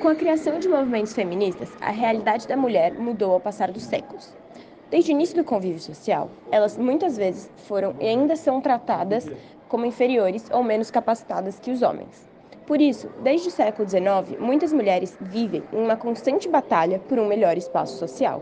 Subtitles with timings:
[0.00, 4.34] Com a criação de movimentos feministas, a realidade da mulher mudou ao passar dos séculos.
[4.90, 9.30] Desde o início do convívio social, elas muitas vezes foram e ainda são tratadas
[9.68, 12.26] como inferiores ou menos capacitadas que os homens.
[12.66, 17.28] Por isso, desde o século XIX, muitas mulheres vivem em uma constante batalha por um
[17.28, 18.40] melhor espaço social.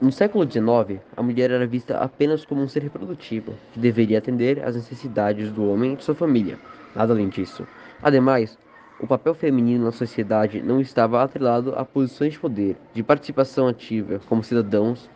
[0.00, 4.60] No século XIX, a mulher era vista apenas como um ser reprodutivo, que deveria atender
[4.64, 6.58] às necessidades do homem e de sua família,
[6.92, 7.64] nada além disso.
[8.02, 8.58] Ademais,
[9.02, 14.20] o papel feminino na sociedade não estava atrelado a posições de poder, de participação ativa
[14.28, 15.10] como cidadãos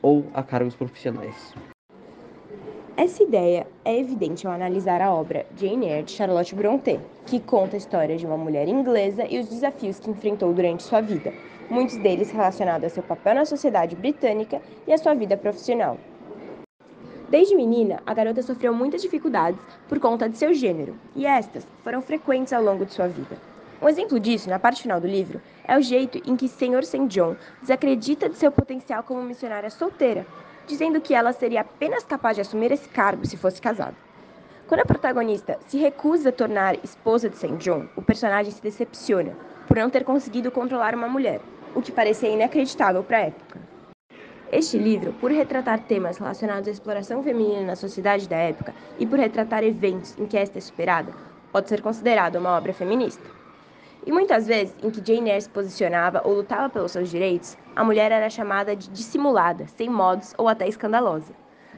[0.00, 1.54] ou a cargos profissionais.
[2.96, 7.76] Essa ideia é evidente ao analisar a obra Jane Eyre de Charlotte Brontë, que conta
[7.76, 11.32] a história de uma mulher inglesa e os desafios que enfrentou durante sua vida,
[11.68, 15.98] muitos deles relacionados a seu papel na sociedade britânica e a sua vida profissional.
[17.28, 22.00] Desde menina, a garota sofreu muitas dificuldades por conta de seu gênero, e estas foram
[22.00, 23.36] frequentes ao longo de sua vida.
[23.82, 26.84] Um exemplo disso, na parte final do livro, é o jeito em que Sr.
[26.84, 27.06] St.
[27.08, 30.26] John desacredita de seu potencial como missionária solteira,
[30.66, 33.94] dizendo que ela seria apenas capaz de assumir esse cargo se fosse casada.
[34.66, 37.56] Quando a protagonista se recusa a tornar esposa de St.
[37.58, 39.36] John, o personagem se decepciona
[39.66, 41.42] por não ter conseguido controlar uma mulher,
[41.74, 43.67] o que parecia inacreditável para a época.
[44.50, 49.18] Este livro, por retratar temas relacionados à exploração feminina na sociedade da época e por
[49.18, 51.12] retratar eventos em que esta é superada,
[51.52, 53.22] pode ser considerado uma obra feminista.
[54.06, 57.84] E muitas vezes, em que Jane Eyre se posicionava ou lutava pelos seus direitos, a
[57.84, 61.34] mulher era chamada de dissimulada, sem modos ou até escandalosa.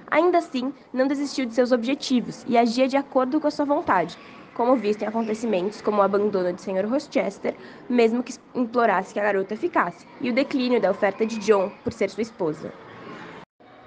[0.08, 4.16] Ainda assim, não desistiu de seus objetivos e agia de acordo com a sua vontade,
[4.54, 6.86] como visto em acontecimentos como o abandono de Sr.
[6.86, 7.54] Rochester,
[7.88, 11.92] mesmo que implorasse que a garota ficasse, e o declínio da oferta de John por
[11.92, 12.72] ser sua esposa.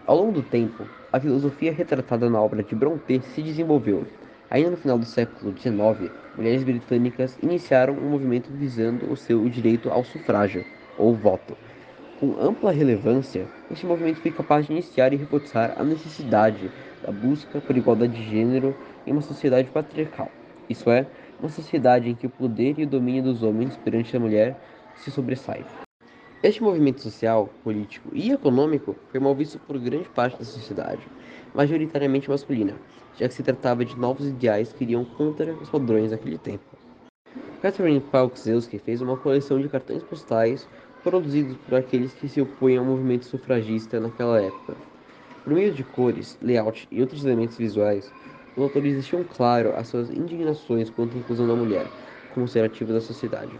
[0.06, 4.06] Ao longo do tempo, a filosofia retratada na obra de Brontë se desenvolveu,
[4.53, 9.89] Ainda no final do século XIX, mulheres britânicas iniciaram um movimento visando o seu direito
[9.89, 10.64] ao sufrágio,
[10.95, 11.58] ou voto.
[12.19, 16.69] Com ampla relevância, este movimento foi capaz de iniciar e reforçar a necessidade
[17.02, 20.29] da busca por igualdade de gênero em uma sociedade patriarcal,
[20.69, 21.07] isso é,
[21.40, 24.59] uma sociedade em que o poder e o domínio dos homens perante a mulher
[24.96, 25.66] se sobressaem.
[26.41, 31.02] Este movimento social, político e econômico foi mal visto por grande parte da sociedade,
[31.53, 32.73] majoritariamente masculina,
[33.18, 36.66] já que se tratava de novos ideais que iriam contra os padrões daquele tempo.
[37.62, 40.68] Catherine Falk-Zelsky fez uma coleção de cartões postais
[41.02, 44.75] produzidos por aqueles que se opõem ao movimento sufragista naquela época.
[45.44, 48.12] Por meio de cores, layout e outros elementos visuais,
[48.56, 51.88] os autores deixam claro as suas indignações contra a inclusão da mulher
[52.34, 53.52] como ser ativa da sociedade.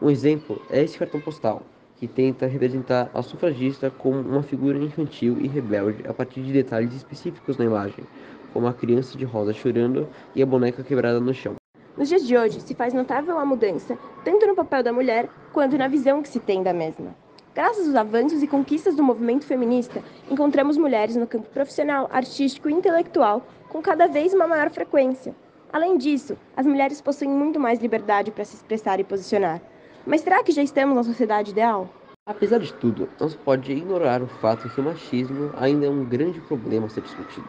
[0.00, 1.62] Um exemplo é esse cartão postal,
[1.96, 6.94] que tenta representar a sufragista como uma figura infantil e rebelde a partir de detalhes
[6.94, 8.04] específicos na imagem,
[8.52, 11.54] como a criança de rosa chorando e a boneca quebrada no chão.
[11.96, 15.76] Nos dias de hoje, se faz notável a mudança, tanto no papel da mulher quanto
[15.76, 17.14] na visão que se tem da mesma.
[17.54, 22.72] Graças aos avanços e conquistas do movimento feminista, encontramos mulheres no campo profissional, artístico e
[22.72, 25.34] intelectual com cada vez uma maior frequência.
[25.70, 29.60] Além disso, as mulheres possuem muito mais liberdade para se expressar e posicionar.
[30.06, 31.90] Mas será que já estamos na sociedade ideal?
[32.26, 36.06] Apesar de tudo, não se pode ignorar o fato que o machismo ainda é um
[36.06, 37.48] grande problema a ser discutido.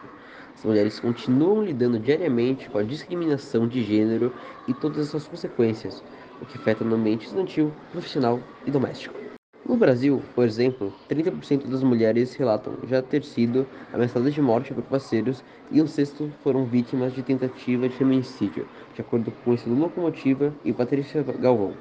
[0.54, 4.34] As mulheres continuam lidando diariamente com a discriminação de gênero
[4.68, 6.04] e todas as suas consequências,
[6.42, 9.23] o que afeta no ambiente estudantil, profissional e doméstico.
[9.66, 14.84] No Brasil, por exemplo, 30% das mulheres relatam já ter sido ameaçadas de morte por
[14.84, 15.42] parceiros
[15.72, 20.58] e um sexto foram vítimas de tentativa de feminicídio, de acordo com o Instituto Locomotiva
[20.64, 21.80] e Patrícia Galvão.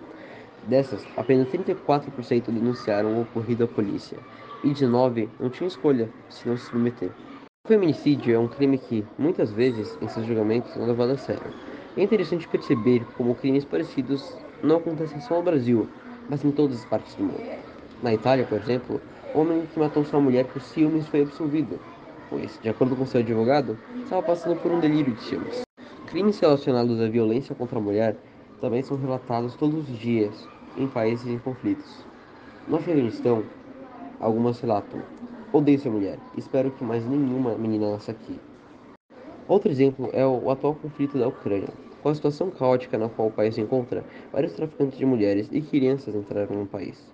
[0.62, 4.26] Dessas, apenas 34% denunciaram o ocorrido à polícia,
[4.62, 7.16] e 19 não tinham escolha se não se submeter.
[7.64, 11.16] O feminicídio é um crime que, muitas vezes, em seus julgamentos, não é levado a
[11.18, 11.56] sério.
[11.96, 15.92] É interessante perceber como crimes parecidos não acontecem só no Brasil,
[16.28, 17.52] mas em todas as partes do mundo.
[18.02, 19.00] Na Itália, por exemplo,
[19.32, 21.78] o homem que matou sua mulher por ciúmes foi absolvido,
[22.28, 25.62] pois, de acordo com seu advogado, estava passando por um delírio de ciúmes.
[26.08, 28.16] Crimes relacionados à violência contra a mulher
[28.60, 32.04] também são relatados todos os dias em países em conflitos.
[32.66, 33.44] No Afeganistão,
[34.18, 35.00] algumas relatam
[35.52, 36.18] Odeio ser mulher.
[36.36, 38.40] Espero que mais nenhuma menina nasça aqui.
[39.46, 41.68] Outro exemplo é o atual conflito da Ucrânia.
[42.02, 45.60] Com a situação caótica na qual o país se encontra, vários traficantes de mulheres e
[45.60, 47.12] crianças entraram no país.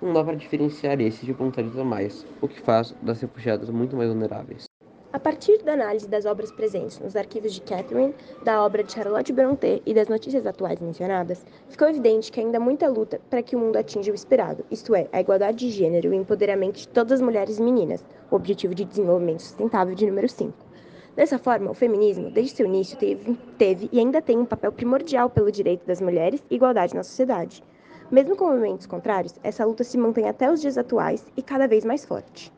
[0.00, 3.96] Não dá para diferenciar esses de voluntários a mais, o que faz das refugiadas muito
[3.96, 4.68] mais vulneráveis.
[5.12, 8.14] A partir da análise das obras presentes nos arquivos de Catherine,
[8.44, 12.60] da obra de Charlotte Brontë e das notícias atuais mencionadas, ficou evidente que ainda há
[12.60, 16.06] muita luta para que o mundo atinja o esperado, isto é, a igualdade de gênero
[16.06, 20.06] e o empoderamento de todas as mulheres e meninas, o Objetivo de Desenvolvimento Sustentável de
[20.06, 20.52] número 5.
[21.16, 25.28] Dessa forma, o feminismo, desde seu início, teve, teve e ainda tem um papel primordial
[25.28, 27.64] pelo direito das mulheres e igualdade na sociedade.
[28.10, 31.84] Mesmo com movimentos contrários, essa luta se mantém até os dias atuais e cada vez
[31.84, 32.50] mais forte.